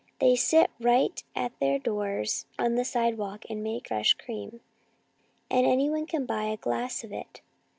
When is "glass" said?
6.57-7.03